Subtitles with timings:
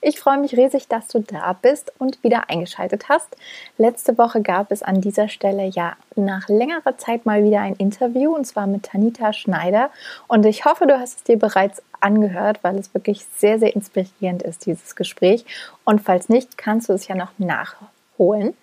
[0.00, 3.36] Ich freue mich riesig, dass du da bist und wieder eingeschaltet hast.
[3.76, 8.34] Letzte Woche gab es an dieser Stelle ja nach längerer Zeit mal wieder ein Interview
[8.34, 9.90] und zwar mit Tanita Schneider.
[10.26, 14.42] Und ich hoffe, du hast es dir bereits angehört, weil es wirklich sehr, sehr inspirierend
[14.42, 15.44] ist, dieses Gespräch.
[15.84, 18.54] Und falls nicht, kannst du es ja noch nachholen.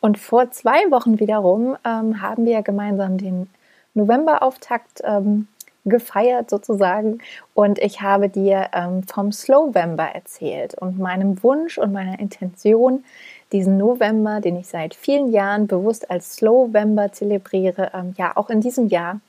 [0.00, 3.48] Und vor zwei Wochen wiederum ähm, haben wir gemeinsam den
[3.94, 5.48] Novemberauftakt ähm,
[5.84, 7.18] gefeiert sozusagen
[7.54, 13.04] und ich habe dir ähm, vom Slowember erzählt und meinem Wunsch und meiner Intention,
[13.50, 18.60] diesen November, den ich seit vielen Jahren bewusst als Slowember zelebriere, ähm, ja auch in
[18.60, 19.20] diesem Jahr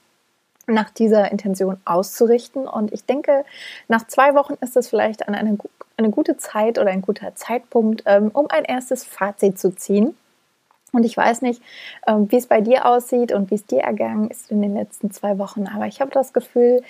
[0.67, 2.67] nach dieser Intention auszurichten.
[2.67, 3.43] Und ich denke,
[3.87, 5.57] nach zwei Wochen ist es vielleicht eine,
[5.97, 10.15] eine gute Zeit oder ein guter Zeitpunkt, ähm, um ein erstes Fazit zu ziehen.
[10.93, 11.61] Und ich weiß nicht,
[12.07, 15.11] ähm, wie es bei dir aussieht und wie es dir ergangen ist in den letzten
[15.11, 16.81] zwei Wochen, aber ich habe das Gefühl,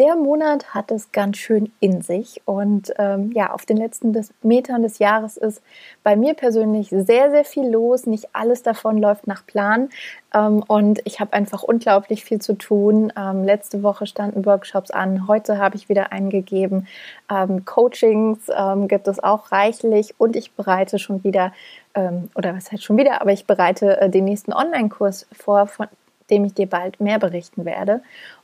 [0.00, 2.40] der Monat hat es ganz schön in sich.
[2.46, 5.62] Und ähm, ja, auf den letzten des Metern des Jahres ist
[6.02, 8.06] bei mir persönlich sehr, sehr viel los.
[8.06, 9.90] Nicht alles davon läuft nach Plan.
[10.32, 13.12] Ähm, und ich habe einfach unglaublich viel zu tun.
[13.14, 15.28] Ähm, letzte Woche standen Workshops an.
[15.28, 16.86] Heute habe ich wieder einen gegeben.
[17.30, 20.14] Ähm, Coachings ähm, gibt es auch reichlich.
[20.16, 21.52] Und ich bereite schon wieder,
[21.92, 25.88] ähm, oder was heißt schon wieder, aber ich bereite äh, den nächsten Online-Kurs vor, von
[26.30, 28.00] dem ich dir bald mehr berichten werde.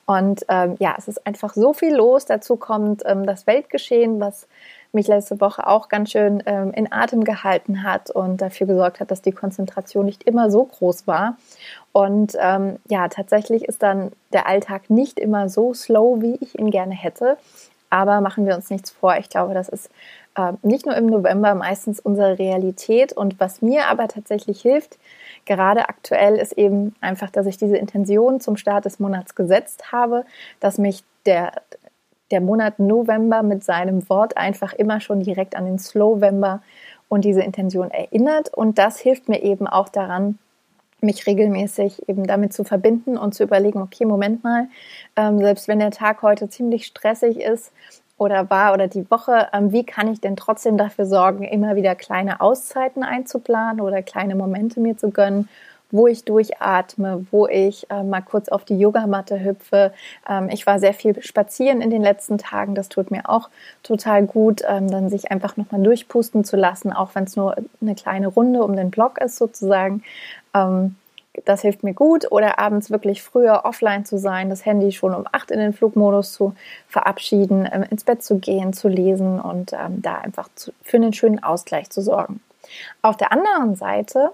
[0.06, 2.26] Und ähm, ja, es ist einfach so viel los.
[2.26, 4.46] Dazu kommt ähm, das Weltgeschehen, was
[4.92, 9.10] mich letzte Woche auch ganz schön ähm, in Atem gehalten hat und dafür gesorgt hat,
[9.10, 11.36] dass die Konzentration nicht immer so groß war.
[11.92, 16.70] Und ähm, ja, tatsächlich ist dann der Alltag nicht immer so slow, wie ich ihn
[16.70, 17.36] gerne hätte.
[17.90, 19.16] Aber machen wir uns nichts vor.
[19.16, 19.90] Ich glaube, das ist
[20.36, 23.12] äh, nicht nur im November meistens unsere Realität.
[23.12, 24.98] Und was mir aber tatsächlich hilft,
[25.46, 30.24] gerade aktuell ist eben einfach, dass ich diese Intention zum Start des Monats gesetzt habe,
[30.60, 31.52] dass mich der,
[32.30, 36.62] der Monat November mit seinem Wort einfach immer schon direkt an den Slowember
[37.08, 38.52] und diese Intention erinnert.
[38.52, 40.38] Und das hilft mir eben auch daran,
[41.00, 44.68] mich regelmäßig eben damit zu verbinden und zu überlegen, okay, Moment mal,
[45.14, 47.70] ähm, selbst wenn der Tag heute ziemlich stressig ist
[48.18, 51.94] oder war oder die Woche, ähm, wie kann ich denn trotzdem dafür sorgen, immer wieder
[51.94, 55.48] kleine Auszeiten einzuplanen oder kleine Momente mir zu gönnen,
[55.90, 59.92] wo ich durchatme, wo ich äh, mal kurz auf die Yogamatte hüpfe.
[60.28, 63.50] Ähm, ich war sehr viel spazieren in den letzten Tagen, das tut mir auch
[63.82, 67.94] total gut, ähm, dann sich einfach nochmal durchpusten zu lassen, auch wenn es nur eine
[67.94, 70.02] kleine Runde um den Block ist sozusagen.
[70.54, 70.96] Ähm,
[71.44, 72.30] das hilft mir gut.
[72.30, 76.32] Oder abends wirklich früher offline zu sein, das Handy schon um acht in den Flugmodus
[76.32, 76.54] zu
[76.88, 81.12] verabschieden, ähm, ins Bett zu gehen, zu lesen und ähm, da einfach zu, für einen
[81.12, 82.40] schönen Ausgleich zu sorgen.
[83.02, 84.30] Auf der anderen Seite,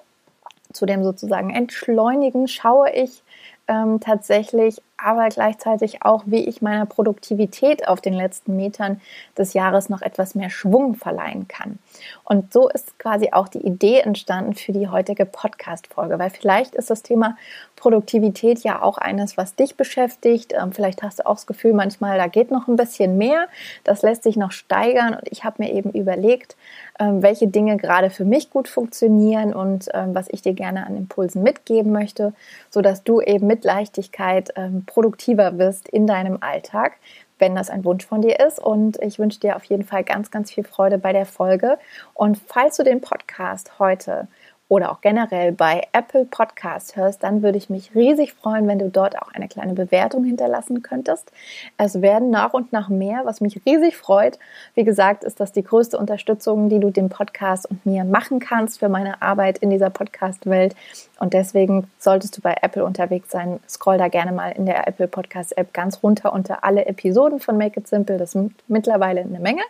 [0.73, 3.23] zu dem sozusagen Entschleunigen, schaue ich
[3.69, 9.01] ähm, tatsächlich aber gleichzeitig auch, wie ich meiner Produktivität auf den letzten Metern
[9.37, 11.79] des Jahres noch etwas mehr Schwung verleihen kann.
[12.25, 16.91] Und so ist quasi auch die Idee entstanden für die heutige Podcast-Folge, weil vielleicht ist
[16.91, 17.37] das Thema
[17.77, 20.53] Produktivität ja auch eines, was dich beschäftigt.
[20.53, 23.49] Ähm, vielleicht hast du auch das Gefühl, manchmal da geht noch ein bisschen mehr,
[23.83, 25.15] das lässt sich noch steigern.
[25.15, 26.57] Und ich habe mir eben überlegt,
[27.01, 30.97] ähm, welche Dinge gerade für mich gut funktionieren und ähm, was ich dir gerne an
[30.97, 32.35] Impulsen mitgeben möchte,
[32.71, 34.53] sodass du eben mit Leichtigkeit
[34.93, 36.99] produktiver wirst in deinem Alltag,
[37.39, 38.59] wenn das ein Wunsch von dir ist.
[38.59, 41.79] Und ich wünsche dir auf jeden Fall ganz, ganz viel Freude bei der Folge.
[42.13, 44.29] Und falls du den Podcast heute
[44.69, 48.89] oder auch generell bei Apple Podcast hörst, dann würde ich mich riesig freuen, wenn du
[48.89, 51.31] dort auch eine kleine Bewertung hinterlassen könntest.
[51.77, 54.39] Es werden nach und nach mehr, was mich riesig freut.
[54.75, 58.79] Wie gesagt, ist das die größte Unterstützung, die du dem Podcast und mir machen kannst
[58.79, 60.75] für meine Arbeit in dieser Podcast-Welt.
[61.23, 65.07] Und deswegen solltest du bei Apple unterwegs sein, scroll da gerne mal in der Apple
[65.07, 68.19] Podcast App ganz runter unter alle Episoden von Make It Simple.
[68.19, 69.63] Das sind mittlerweile eine Menge.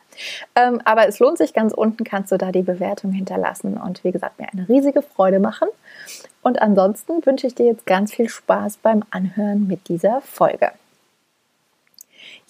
[0.57, 3.77] Ähm, aber es lohnt sich ganz unten, kannst du da die Bewertung hinterlassen.
[3.77, 5.69] Und wie gesagt, mir eine riesige Freude machen.
[6.41, 10.71] Und ansonsten wünsche ich dir jetzt ganz viel Spaß beim Anhören mit dieser Folge.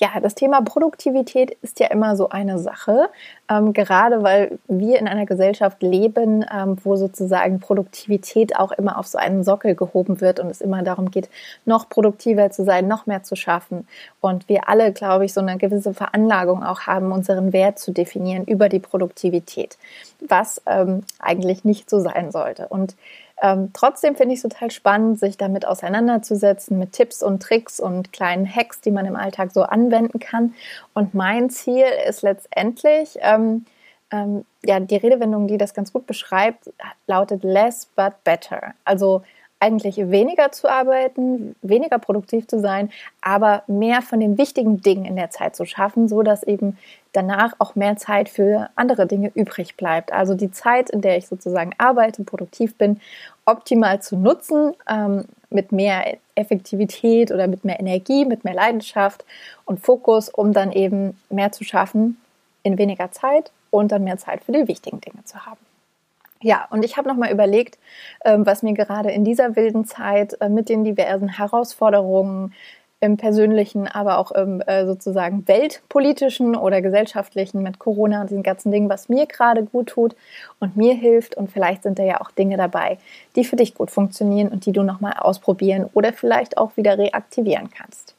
[0.02, 3.08] Ja, das Thema Produktivität ist ja immer so eine Sache,
[3.48, 9.06] ähm, gerade weil wir in einer Gesellschaft leben, ähm, wo sozusagen Produktivität auch immer auf
[9.06, 11.28] so einen Sockel gehoben wird und es immer darum geht,
[11.66, 13.86] noch produktiver zu sein, noch mehr zu schaffen.
[14.20, 18.44] Und wir alle, glaube ich, so eine gewisse Veranlagung auch haben, unseren Wert zu definieren
[18.44, 19.78] über die Produktivität,
[20.18, 22.66] was ähm, eigentlich nicht so sein sollte.
[22.66, 22.96] Und
[23.42, 28.12] ähm, trotzdem finde ich es total spannend, sich damit auseinanderzusetzen, mit Tipps und Tricks und
[28.12, 30.54] kleinen Hacks, die man im Alltag so anwenden kann.
[30.94, 33.66] Und mein Ziel ist letztendlich, ähm,
[34.12, 36.70] ähm, ja, die Redewendung, die das ganz gut beschreibt,
[37.08, 38.74] lautet less but better.
[38.84, 39.22] Also
[39.62, 45.14] eigentlich weniger zu arbeiten, weniger produktiv zu sein, aber mehr von den wichtigen Dingen in
[45.14, 46.76] der Zeit zu schaffen, so dass eben
[47.12, 50.12] danach auch mehr Zeit für andere Dinge übrig bleibt.
[50.12, 53.00] Also die Zeit, in der ich sozusagen arbeite, produktiv bin,
[53.46, 59.24] optimal zu nutzen, ähm, mit mehr Effektivität oder mit mehr Energie, mit mehr Leidenschaft
[59.64, 62.20] und Fokus, um dann eben mehr zu schaffen
[62.64, 65.60] in weniger Zeit und dann mehr Zeit für die wichtigen Dinge zu haben.
[66.42, 67.78] Ja, und ich habe nochmal überlegt,
[68.24, 72.52] ähm, was mir gerade in dieser wilden Zeit äh, mit den diversen Herausforderungen
[73.00, 78.70] im persönlichen, aber auch im äh, sozusagen weltpolitischen oder gesellschaftlichen mit Corona und diesen ganzen
[78.70, 80.14] Dingen, was mir gerade gut tut
[80.60, 81.36] und mir hilft.
[81.36, 82.98] Und vielleicht sind da ja auch Dinge dabei,
[83.34, 87.70] die für dich gut funktionieren und die du nochmal ausprobieren oder vielleicht auch wieder reaktivieren
[87.70, 88.14] kannst.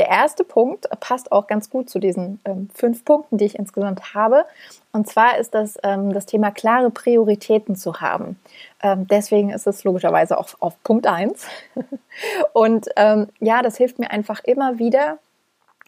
[0.00, 4.14] Der erste Punkt passt auch ganz gut zu diesen ähm, fünf Punkten, die ich insgesamt
[4.14, 4.46] habe.
[4.92, 8.40] Und zwar ist das ähm, das Thema klare Prioritäten zu haben.
[8.82, 11.46] Ähm, deswegen ist es logischerweise auch auf Punkt 1.
[12.54, 15.18] Und ähm, ja, das hilft mir einfach immer wieder,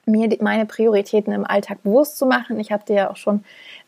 [0.04, 2.60] mir die, meine Prioritäten im Alltag bewusst zu machen.
[2.60, 3.44] Ich habe dir ja auch schon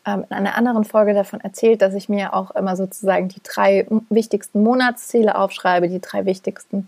[0.07, 3.85] ähm, in einer anderen Folge davon erzählt, dass ich mir auch immer sozusagen die drei
[4.09, 6.87] wichtigsten Monatsziele aufschreibe, die drei wichtigsten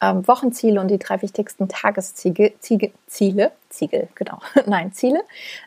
[0.00, 5.22] ähm, Wochenziele und die drei wichtigsten Tagesziele, Ziege, Ziele, Ziegel, genau, nein, Ziele,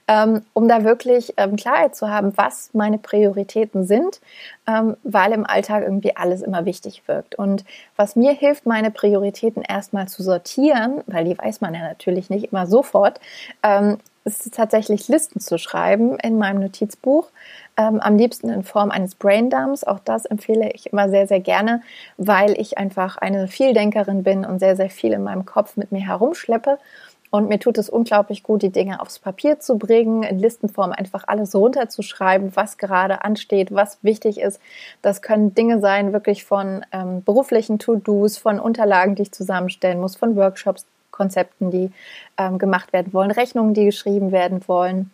[0.07, 4.22] ähm, um da wirklich ähm, Klarheit zu haben, was meine Prioritäten sind,
[4.68, 7.36] ähm, weil im Alltag irgendwie alles immer wichtig wirkt.
[7.36, 12.30] Und was mir hilft, meine Prioritäten erstmal zu sortieren, weil die weiß man ja natürlich
[12.30, 13.19] nicht immer sofort,
[13.63, 17.30] ähm, ist tatsächlich Listen zu schreiben in meinem Notizbuch.
[17.81, 19.83] Ähm, am liebsten in Form eines Braindumps.
[19.83, 21.81] Auch das empfehle ich immer sehr, sehr gerne,
[22.18, 26.06] weil ich einfach eine Vieldenkerin bin und sehr, sehr viel in meinem Kopf mit mir
[26.06, 26.78] herumschleppe.
[27.31, 31.24] Und mir tut es unglaublich gut, die Dinge aufs Papier zu bringen, in Listenform einfach
[31.28, 34.60] alles runterzuschreiben, was gerade ansteht, was wichtig ist.
[35.01, 40.18] Das können Dinge sein, wirklich von ähm, beruflichen To-Dos, von Unterlagen, die ich zusammenstellen muss,
[40.18, 41.89] von Workshops, Konzepten, die
[42.38, 45.10] ähm, gemacht werden wollen, Rechnungen, die geschrieben werden wollen.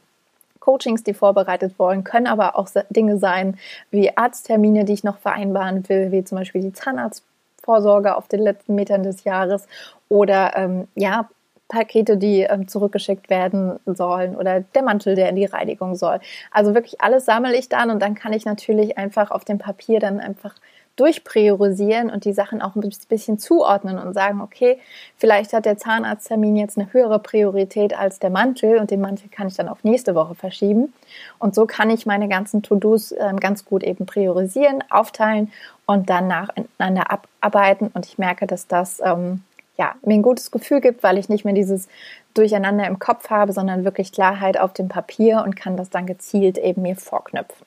[0.68, 3.58] Coachings, die vorbereitet wollen, können aber auch Dinge sein
[3.90, 8.76] wie Arzttermine, die ich noch vereinbaren will, wie zum Beispiel die Zahnarztvorsorge auf den letzten
[8.76, 9.66] Metern des Jahres
[10.10, 11.30] oder ähm, ja,
[11.70, 16.20] Pakete, die ähm, zurückgeschickt werden sollen oder der Mantel, der in die Reinigung soll.
[16.52, 20.02] Also wirklich alles sammle ich dann und dann kann ich natürlich einfach auf dem Papier
[20.02, 20.54] dann einfach
[20.98, 24.80] durchpriorisieren und die Sachen auch ein bisschen zuordnen und sagen, okay,
[25.18, 29.48] vielleicht hat der Zahnarzttermin jetzt eine höhere Priorität als der Mantel und den Mantel kann
[29.48, 30.94] ich dann auf nächste Woche verschieben.
[31.40, 35.52] Und so kann ich meine ganzen To-Dos äh, ganz gut eben priorisieren, aufteilen
[35.86, 37.90] und dann nacheinander abarbeiten.
[37.94, 39.44] Und ich merke, dass das ähm,
[39.78, 41.88] ja, mir ein gutes Gefühl gibt, weil ich nicht mehr dieses
[42.34, 46.58] Durcheinander im Kopf habe, sondern wirklich Klarheit auf dem Papier und kann das dann gezielt
[46.58, 47.66] eben mir vorknüpfen.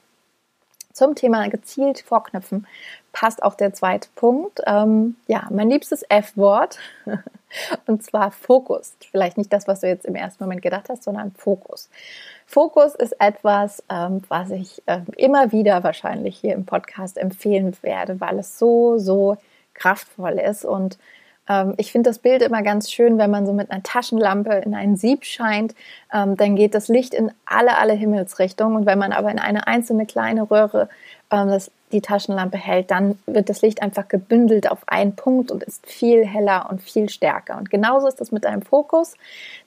[0.93, 2.67] Zum Thema gezielt vorknüpfen
[3.13, 4.61] passt auch der zweite Punkt.
[4.67, 6.79] Ähm, ja, mein liebstes F-Wort
[7.87, 8.95] und zwar Fokus.
[9.11, 11.89] Vielleicht nicht das, was du jetzt im ersten Moment gedacht hast, sondern Fokus.
[12.47, 18.21] Fokus ist etwas, ähm, was ich äh, immer wieder wahrscheinlich hier im Podcast empfehlen werde,
[18.21, 19.37] weil es so, so
[19.75, 20.99] kraftvoll ist und
[21.51, 24.75] ähm, ich finde das Bild immer ganz schön, wenn man so mit einer Taschenlampe in
[24.75, 25.75] ein Sieb scheint,
[26.13, 28.77] ähm, dann geht das Licht in alle, alle Himmelsrichtungen.
[28.77, 30.89] Und wenn man aber in eine einzelne kleine Röhre
[31.31, 35.63] ähm, das, die Taschenlampe hält, dann wird das Licht einfach gebündelt auf einen Punkt und
[35.63, 37.59] ist viel heller und viel stärker.
[37.59, 39.15] Und genauso ist das mit deinem Fokus,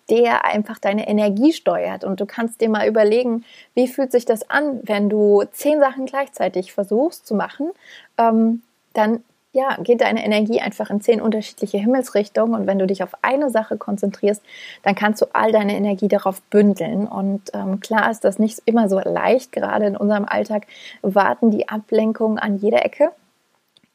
[0.10, 2.04] der einfach deine Energie steuert.
[2.04, 6.06] Und du kannst dir mal überlegen, wie fühlt sich das an, wenn du zehn Sachen
[6.06, 7.72] gleichzeitig versuchst zu machen.
[8.18, 8.62] Ähm,
[8.94, 13.12] dann ja, geht deine Energie einfach in zehn unterschiedliche Himmelsrichtungen und wenn du dich auf
[13.22, 14.42] eine Sache konzentrierst,
[14.82, 17.08] dann kannst du all deine Energie darauf bündeln.
[17.08, 20.66] Und ähm, klar ist das nicht immer so leicht, gerade in unserem Alltag
[21.04, 23.12] warten die Ablenkungen an jeder Ecke.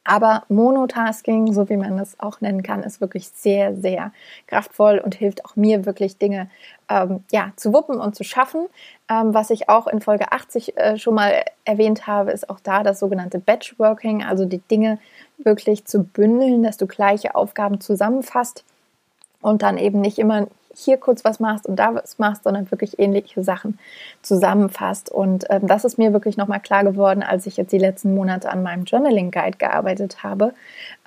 [0.03, 4.11] Aber Monotasking, so wie man das auch nennen kann, ist wirklich sehr, sehr
[4.47, 6.49] kraftvoll und hilft auch mir wirklich Dinge
[6.89, 8.67] ähm, ja, zu wuppen und zu schaffen.
[9.09, 12.81] Ähm, was ich auch in Folge 80 äh, schon mal erwähnt habe, ist auch da
[12.81, 14.99] das sogenannte Batchworking, also die Dinge
[15.37, 18.63] wirklich zu bündeln, dass du gleiche Aufgaben zusammenfasst
[19.41, 22.99] und dann eben nicht immer hier kurz was machst und da was machst, sondern wirklich
[22.99, 23.79] ähnliche Sachen
[24.21, 25.09] zusammenfasst.
[25.09, 28.49] Und ähm, das ist mir wirklich nochmal klar geworden, als ich jetzt die letzten Monate
[28.49, 30.53] an meinem Journaling Guide gearbeitet habe,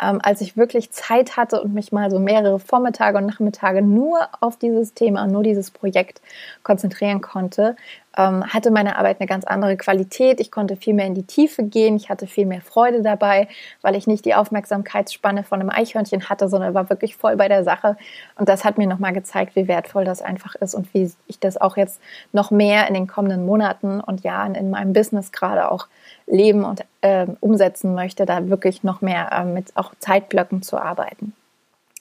[0.01, 4.29] ähm, als ich wirklich Zeit hatte und mich mal so mehrere Vormittage und Nachmittage nur
[4.41, 6.21] auf dieses Thema, nur dieses Projekt
[6.63, 7.77] konzentrieren konnte,
[8.17, 10.41] ähm, hatte meine Arbeit eine ganz andere Qualität.
[10.41, 11.97] Ich konnte viel mehr in die Tiefe gehen.
[11.97, 13.49] Ich hatte viel mehr Freude dabei,
[13.81, 17.65] weil ich nicht die Aufmerksamkeitsspanne von einem Eichhörnchen hatte, sondern war wirklich voll bei der
[17.65, 17.97] Sache.
[18.37, 21.61] Und das hat mir nochmal gezeigt, wie wertvoll das einfach ist und wie ich das
[21.61, 22.01] auch jetzt
[22.33, 25.89] noch mehr in den kommenden Monaten und Jahren in meinem Business gerade auch
[26.27, 31.35] leben und äh, umsetzen möchte, da wirklich noch mehr äh, mit auch Zeitblöcken zu arbeiten.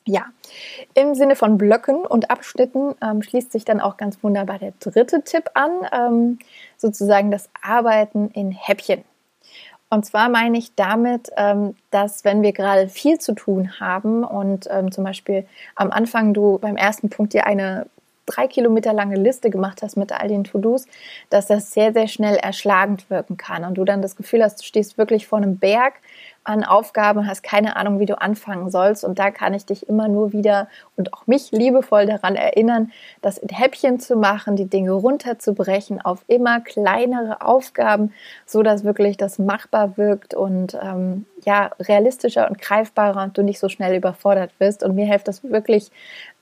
[0.05, 0.25] Ja,
[0.95, 5.23] im Sinne von Blöcken und Abschnitten ähm, schließt sich dann auch ganz wunderbar der dritte
[5.23, 6.39] Tipp an, ähm,
[6.77, 9.03] sozusagen das Arbeiten in Häppchen.
[9.91, 14.67] Und zwar meine ich damit, ähm, dass wenn wir gerade viel zu tun haben und
[14.71, 17.85] ähm, zum Beispiel am Anfang du beim ersten Punkt dir eine
[18.25, 20.85] drei Kilometer lange Liste gemacht hast mit all den To-Dos,
[21.29, 24.63] dass das sehr, sehr schnell erschlagend wirken kann und du dann das Gefühl hast, du
[24.63, 25.95] stehst wirklich vor einem Berg
[26.43, 29.03] an Aufgaben, hast keine Ahnung, wie du anfangen sollst.
[29.03, 33.37] Und da kann ich dich immer nur wieder und auch mich liebevoll daran erinnern, das
[33.37, 38.13] in Häppchen zu machen, die Dinge runterzubrechen auf immer kleinere Aufgaben,
[38.45, 43.59] so dass wirklich das machbar wirkt und ähm, ja, realistischer und greifbarer und du nicht
[43.59, 44.83] so schnell überfordert wirst.
[44.83, 45.91] Und mir hilft das wirklich,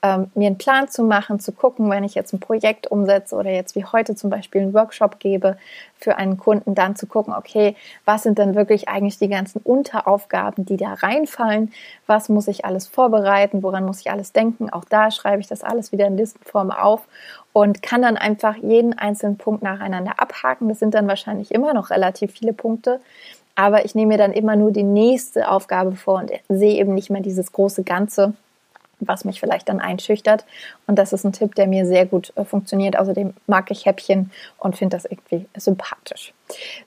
[0.02, 3.50] ähm, mir einen Plan zu machen, zu gucken, wenn ich jetzt ein Projekt umsetze oder
[3.50, 5.56] jetzt wie heute zum Beispiel einen Workshop gebe
[6.00, 10.64] für einen Kunden, dann zu gucken, okay, was sind denn wirklich eigentlich die ganzen Unteraufgaben,
[10.64, 11.72] die da reinfallen?
[12.06, 13.62] Was muss ich alles vorbereiten?
[13.62, 14.70] Woran muss ich alles denken?
[14.70, 17.02] Auch da schreibe ich das alles wieder in Listenform auf
[17.52, 20.68] und kann dann einfach jeden einzelnen Punkt nacheinander abhaken.
[20.68, 23.00] Das sind dann wahrscheinlich immer noch relativ viele Punkte
[23.60, 27.10] aber ich nehme mir dann immer nur die nächste Aufgabe vor und sehe eben nicht
[27.10, 28.32] mehr dieses große Ganze,
[29.00, 30.44] was mich vielleicht dann einschüchtert.
[30.86, 32.98] Und das ist ein Tipp, der mir sehr gut äh, funktioniert.
[32.98, 36.32] Außerdem mag ich Häppchen und finde das irgendwie sympathisch.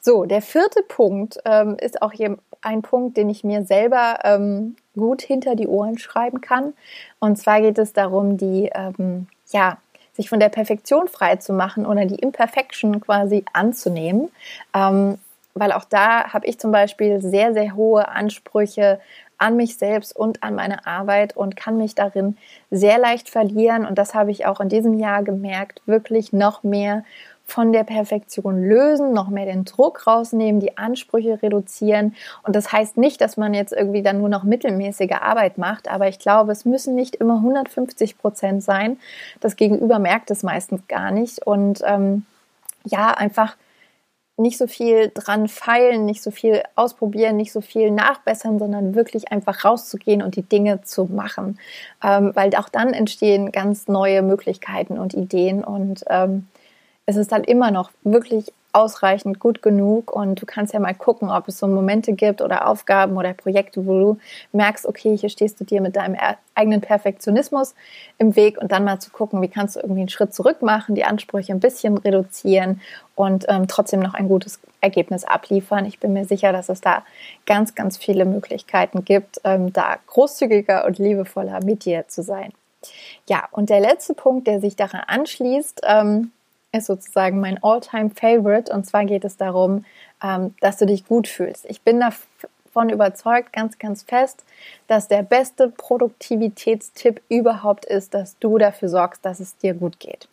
[0.02, 4.76] So, der vierte Punkt ähm, ist auch hier ein Punkt, den ich mir selber ähm,
[4.96, 6.74] gut hinter die Ohren schreiben kann.
[7.20, 9.78] Und zwar geht es darum, die, ähm, ja,
[10.14, 14.30] sich von der Perfektion frei zu machen oder die Imperfection quasi anzunehmen.
[14.74, 15.18] Ähm,
[15.56, 19.00] weil auch da habe ich zum Beispiel sehr, sehr hohe Ansprüche
[19.44, 22.38] an mich selbst und an meine Arbeit und kann mich darin
[22.72, 23.86] sehr leicht verlieren.
[23.86, 27.04] Und das habe ich auch in diesem Jahr gemerkt, wirklich noch mehr
[27.46, 32.16] von der Perfektion lösen, noch mehr den Druck rausnehmen, die Ansprüche reduzieren.
[32.44, 36.08] Und das heißt nicht, dass man jetzt irgendwie dann nur noch mittelmäßige Arbeit macht, aber
[36.08, 38.98] ich glaube, es müssen nicht immer 150 Prozent sein.
[39.42, 41.46] Das Gegenüber merkt es meistens gar nicht.
[41.46, 42.26] Und ähm,
[42.86, 43.58] ja, einfach
[44.38, 49.32] nicht so viel dran feilen, nicht so viel ausprobieren, nicht so viel nachbessern, sondern wirklich
[49.32, 51.60] einfach rauszugehen und die Dinge zu machen.
[52.04, 56.48] Ähm, weil auch dann entstehen ganz neue Möglichkeiten und Ideen und ähm,
[57.06, 61.30] es ist dann immer noch wirklich ausreichend gut genug und du kannst ja mal gucken,
[61.30, 64.18] ob es so Momente gibt oder Aufgaben oder Projekte, wo du
[64.52, 66.18] merkst, okay, hier stehst du dir mit deinem
[66.56, 67.76] eigenen Perfektionismus
[68.18, 70.96] im Weg und dann mal zu gucken, wie kannst du irgendwie einen Schritt zurück machen,
[70.96, 72.82] die Ansprüche ein bisschen reduzieren
[73.16, 75.86] und ähm, trotzdem noch ein gutes Ergebnis abliefern.
[75.86, 77.04] Ich bin mir sicher, dass es da
[77.46, 82.52] ganz, ganz viele Möglichkeiten gibt, ähm, da großzügiger und liebevoller mit dir zu sein.
[83.30, 86.32] Ja, und der letzte Punkt, der sich daran anschließt, ähm,
[86.74, 88.74] ist sozusagen mein All-Time-Favorite.
[88.74, 89.86] Und zwar geht es darum,
[90.24, 91.66] ähm, dass du dich gut fühlst.
[91.70, 94.44] Ich bin davon überzeugt, ganz, ganz fest,
[94.88, 100.28] dass der beste Produktivitätstipp überhaupt ist, dass du dafür sorgst, dass es dir gut geht.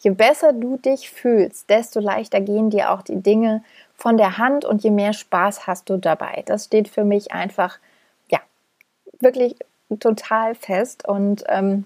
[0.00, 3.62] Je besser du dich fühlst, desto leichter gehen dir auch die Dinge
[3.94, 6.42] von der Hand und je mehr Spaß hast du dabei.
[6.46, 7.78] Das steht für mich einfach,
[8.28, 8.40] ja,
[9.20, 9.56] wirklich
[10.00, 11.84] total fest und ähm,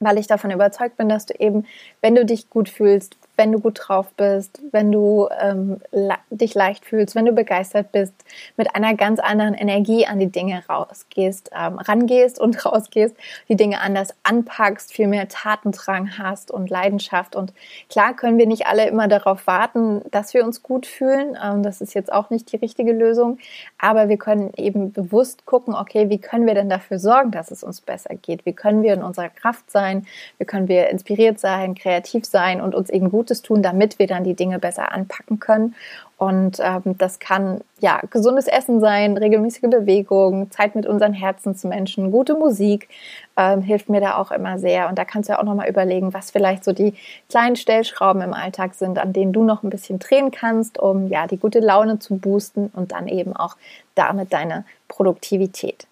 [0.00, 1.66] weil ich davon überzeugt bin, dass du eben,
[2.00, 5.80] wenn du dich gut fühlst, wenn du gut drauf bist, wenn du ähm,
[6.28, 8.12] dich leicht fühlst, wenn du begeistert bist,
[8.58, 13.16] mit einer ganz anderen Energie an die Dinge rausgehst, ähm, rangehst und rausgehst,
[13.48, 17.34] die Dinge anders anpackst, viel mehr Tatendrang hast und Leidenschaft.
[17.34, 17.54] Und
[17.88, 21.34] klar können wir nicht alle immer darauf warten, dass wir uns gut fühlen.
[21.42, 23.38] Ähm, das ist jetzt auch nicht die richtige Lösung.
[23.78, 27.64] Aber wir können eben bewusst gucken, okay, wie können wir denn dafür sorgen, dass es
[27.64, 28.44] uns besser geht?
[28.44, 30.06] Wie können wir in unserer Kraft sein?
[30.36, 34.08] Wie können wir inspiriert sein, kreativ sein und uns eben gut Gutes tun, damit wir
[34.08, 35.74] dann die Dinge besser anpacken können.
[36.16, 42.34] Und ähm, das kann ja gesundes Essen sein, regelmäßige Bewegung, Zeit mit unseren Herzensmenschen, gute
[42.34, 42.88] Musik
[43.36, 44.88] ähm, hilft mir da auch immer sehr.
[44.88, 46.94] Und da kannst du ja auch nochmal überlegen, was vielleicht so die
[47.30, 51.26] kleinen Stellschrauben im Alltag sind, an denen du noch ein bisschen drehen kannst, um ja
[51.26, 53.56] die gute Laune zu boosten und dann eben auch
[53.94, 55.86] damit deine Produktivität.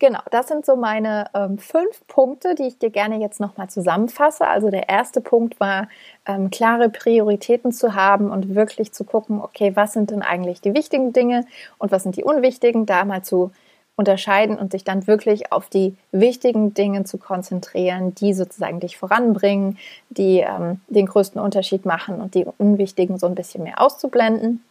[0.00, 4.46] Genau, das sind so meine ähm, fünf Punkte, die ich dir gerne jetzt nochmal zusammenfasse.
[4.46, 5.88] Also der erste Punkt war,
[6.24, 10.72] ähm, klare Prioritäten zu haben und wirklich zu gucken, okay, was sind denn eigentlich die
[10.72, 11.44] wichtigen Dinge
[11.76, 13.50] und was sind die unwichtigen, da mal zu
[13.94, 19.76] unterscheiden und sich dann wirklich auf die wichtigen Dinge zu konzentrieren, die sozusagen dich voranbringen,
[20.08, 24.64] die ähm, den größten Unterschied machen und die unwichtigen so ein bisschen mehr auszublenden.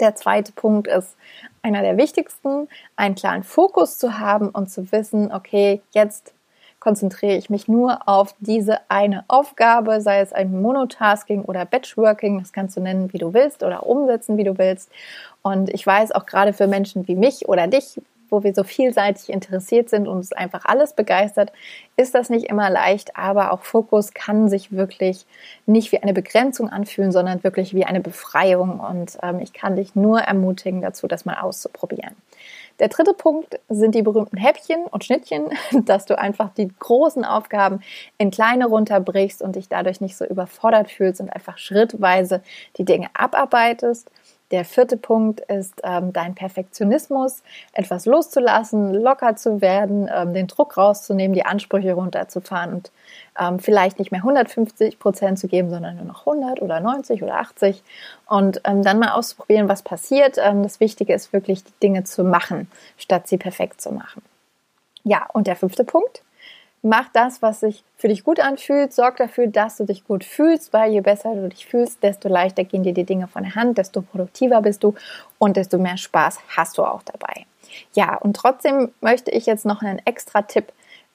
[0.00, 1.16] Der zweite Punkt ist
[1.62, 6.32] einer der wichtigsten, einen klaren Fokus zu haben und zu wissen, okay, jetzt
[6.80, 12.52] konzentriere ich mich nur auf diese eine Aufgabe, sei es ein Monotasking oder Batchworking, das
[12.52, 14.90] kannst du nennen, wie du willst oder umsetzen, wie du willst.
[15.42, 18.00] Und ich weiß auch gerade für Menschen wie mich oder dich,
[18.30, 21.52] wo wir so vielseitig interessiert sind und uns einfach alles begeistert,
[21.96, 25.26] ist das nicht immer leicht, aber auch Fokus kann sich wirklich
[25.66, 28.80] nicht wie eine Begrenzung anfühlen, sondern wirklich wie eine Befreiung.
[28.80, 32.14] Und ähm, ich kann dich nur ermutigen dazu, das mal auszuprobieren.
[32.78, 35.46] Der dritte Punkt sind die berühmten Häppchen und Schnittchen,
[35.84, 37.80] dass du einfach die großen Aufgaben
[38.18, 42.42] in kleine runterbrichst und dich dadurch nicht so überfordert fühlst und einfach schrittweise
[42.76, 44.10] die Dinge abarbeitest.
[44.50, 50.78] Der vierte Punkt ist ähm, dein Perfektionismus, etwas loszulassen, locker zu werden, ähm, den Druck
[50.78, 52.90] rauszunehmen, die Ansprüche runterzufahren und
[53.38, 57.36] ähm, vielleicht nicht mehr 150 Prozent zu geben, sondern nur noch 100 oder 90 oder
[57.40, 57.82] 80
[58.26, 60.38] und ähm, dann mal auszuprobieren, was passiert.
[60.38, 64.22] Ähm, das Wichtige ist wirklich, die Dinge zu machen, statt sie perfekt zu machen.
[65.04, 66.22] Ja, und der fünfte Punkt
[66.82, 68.92] mach das, was sich für dich gut anfühlt.
[68.92, 72.64] Sorg dafür, dass du dich gut fühlst, weil je besser du dich fühlst, desto leichter
[72.64, 74.94] gehen dir die Dinge von der Hand, desto produktiver bist du
[75.38, 77.46] und desto mehr Spaß hast du auch dabei.
[77.92, 80.72] Ja, und trotzdem möchte ich jetzt noch einen extra Tipp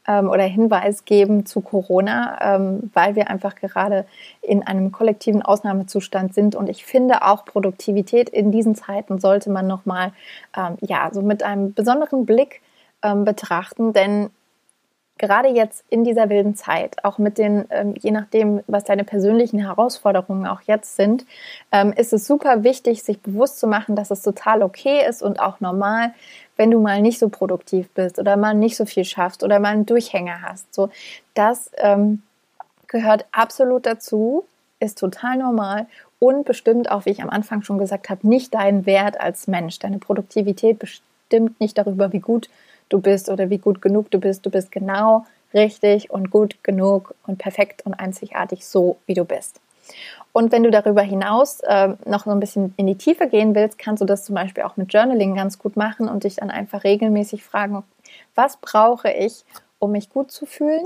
[0.08, 4.06] ähm, oder Hinweis geben zu Corona, ähm, weil wir einfach gerade
[4.42, 6.56] in einem kollektiven Ausnahmezustand sind.
[6.56, 10.12] Und ich finde auch Produktivität in diesen Zeiten sollte man nochmal,
[10.56, 12.62] ähm, ja, so mit einem besonderen Blick
[13.02, 14.30] ähm, betrachten, denn
[15.18, 19.60] gerade jetzt in dieser wilden Zeit, auch mit den, ähm, je nachdem, was deine persönlichen
[19.60, 21.26] Herausforderungen auch jetzt sind,
[21.72, 25.40] ähm, ist es super wichtig, sich bewusst zu machen, dass es total okay ist und
[25.40, 26.14] auch normal,
[26.58, 29.70] wenn du mal nicht so produktiv bist oder mal nicht so viel schaffst oder mal
[29.70, 30.74] einen Durchhänger hast.
[30.74, 30.90] So,
[31.36, 32.24] das ähm,
[32.88, 34.46] gehört absolut dazu,
[34.80, 35.86] ist total normal
[36.20, 39.80] und bestimmt auch, wie ich am Anfang schon gesagt habe, nicht deinen Wert als Mensch.
[39.80, 42.52] Deine Produktivität bestimmt nicht darüber, wie gut du
[42.90, 44.46] du bist oder wie gut genug du bist.
[44.46, 49.60] Du bist genau richtig und gut genug und perfekt und einzigartig so, wie du bist.
[50.32, 53.78] Und wenn du darüber hinaus äh, noch so ein bisschen in die Tiefe gehen willst,
[53.78, 56.84] kannst du das zum Beispiel auch mit Journaling ganz gut machen und dich dann einfach
[56.84, 57.84] regelmäßig fragen,
[58.34, 59.44] was brauche ich,
[59.80, 60.86] um mich gut zu fühlen?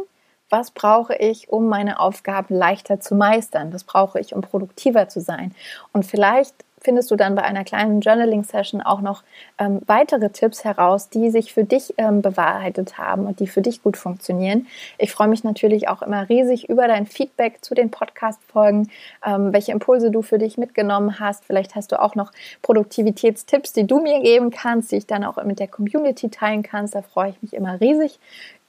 [0.49, 3.73] Was brauche ich, um meine Aufgaben leichter zu meistern?
[3.73, 5.53] Was brauche ich, um produktiver zu sein?
[5.91, 9.23] Und vielleicht findest du dann bei einer kleinen Journaling-Session auch noch
[9.57, 13.83] ähm, weitere Tipps heraus, die sich für dich ähm, bewahrheitet haben und die für dich
[13.83, 14.67] gut funktionieren.
[14.97, 18.89] Ich freue mich natürlich auch immer riesig über dein Feedback zu den Podcast-Folgen,
[19.25, 21.45] ähm, welche Impulse du für dich mitgenommen hast.
[21.45, 25.43] Vielleicht hast du auch noch Produktivitätstipps, die du mir geben kannst, die ich dann auch
[25.43, 26.95] mit der Community teilen kannst.
[26.95, 28.19] Da freue ich mich immer riesig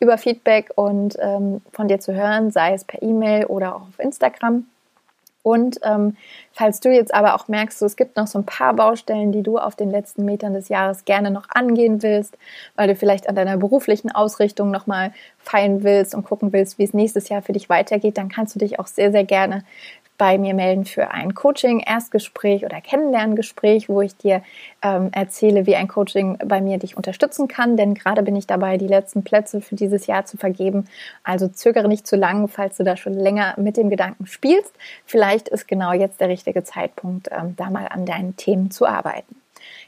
[0.00, 3.98] über Feedback und ähm, von dir zu hören, sei es per E-Mail oder auch auf
[3.98, 4.64] Instagram.
[5.48, 6.16] Und ähm,
[6.52, 9.42] falls du jetzt aber auch merkst, so, es gibt noch so ein paar Baustellen, die
[9.42, 12.36] du auf den letzten Metern des Jahres gerne noch angehen willst,
[12.76, 16.92] weil du vielleicht an deiner beruflichen Ausrichtung nochmal feilen willst und gucken willst, wie es
[16.92, 19.64] nächstes Jahr für dich weitergeht, dann kannst du dich auch sehr, sehr gerne
[20.18, 24.42] bei mir melden für ein Coaching, Erstgespräch oder Kennenlerngespräch, wo ich dir
[24.82, 27.76] ähm, erzähle, wie ein Coaching bei mir dich unterstützen kann.
[27.76, 30.88] Denn gerade bin ich dabei, die letzten Plätze für dieses Jahr zu vergeben.
[31.22, 34.74] Also zögere nicht zu lang, falls du da schon länger mit dem Gedanken spielst.
[35.06, 39.36] Vielleicht ist genau jetzt der richtige Zeitpunkt, ähm, da mal an deinen Themen zu arbeiten.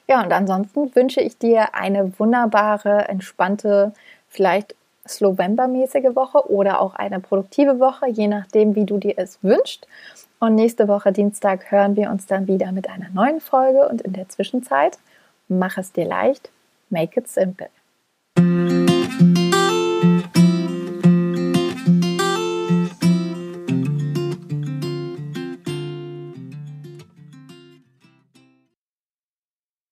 [0.07, 3.93] Ja, und ansonsten wünsche ich dir eine wunderbare, entspannte,
[4.29, 4.75] vielleicht
[5.11, 9.87] Slowember-mäßige Woche oder auch eine produktive Woche, je nachdem, wie du dir es wünschst.
[10.39, 14.15] Und nächste Woche Dienstag hören wir uns dann wieder mit einer neuen Folge und in
[14.15, 14.99] der Zwischenzeit
[15.49, 16.51] mach es dir leicht,
[16.89, 17.69] make it simple.